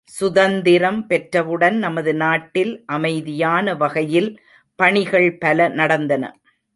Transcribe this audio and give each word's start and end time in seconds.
சுதந்திரம் 0.03 1.07
பெற்றவுடன் 1.09 1.77
நமது 1.77 2.13
நாட்டில் 2.13 2.83
அமைதியான 2.85 3.75
வகையில் 3.75 4.29
பணிகள் 4.75 5.37
பல 5.37 5.67
நடந்தன. 5.69 6.23